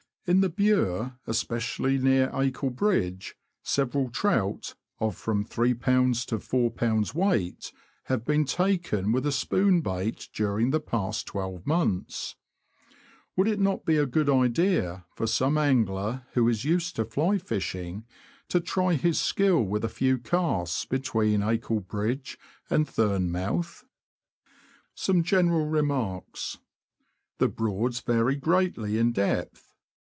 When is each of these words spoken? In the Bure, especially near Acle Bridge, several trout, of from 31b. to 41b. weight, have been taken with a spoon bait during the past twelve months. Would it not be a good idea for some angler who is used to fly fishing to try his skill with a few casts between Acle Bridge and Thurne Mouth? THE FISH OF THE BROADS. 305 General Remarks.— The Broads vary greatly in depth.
In 0.27 0.41
the 0.41 0.49
Bure, 0.49 1.17
especially 1.25 1.97
near 1.97 2.29
Acle 2.29 2.69
Bridge, 2.73 3.35
several 3.63 4.09
trout, 4.11 4.75
of 4.99 5.17
from 5.17 5.43
31b. 5.43 6.25
to 6.27 6.37
41b. 6.37 7.13
weight, 7.15 7.73
have 8.03 8.23
been 8.23 8.45
taken 8.45 9.11
with 9.11 9.25
a 9.25 9.31
spoon 9.31 9.81
bait 9.81 10.29
during 10.31 10.69
the 10.69 10.79
past 10.79 11.25
twelve 11.25 11.65
months. 11.65 12.35
Would 13.35 13.47
it 13.47 13.59
not 13.59 13.83
be 13.83 13.97
a 13.97 14.05
good 14.05 14.29
idea 14.29 15.05
for 15.15 15.25
some 15.25 15.57
angler 15.57 16.27
who 16.33 16.47
is 16.47 16.63
used 16.65 16.95
to 16.97 17.03
fly 17.03 17.39
fishing 17.39 18.05
to 18.49 18.61
try 18.61 18.93
his 18.93 19.19
skill 19.19 19.63
with 19.63 19.83
a 19.83 19.89
few 19.89 20.19
casts 20.19 20.85
between 20.85 21.41
Acle 21.41 21.79
Bridge 21.85 22.37
and 22.69 22.87
Thurne 22.87 23.31
Mouth? 23.31 23.83
THE 24.95 25.01
FISH 25.01 25.09
OF 25.09 25.13
THE 25.13 25.13
BROADS. 25.13 25.29
305 25.29 25.29
General 25.29 25.65
Remarks.— 25.67 26.57
The 27.39 27.49
Broads 27.49 27.99
vary 28.01 28.35
greatly 28.35 28.99
in 28.99 29.13
depth. 29.13 29.67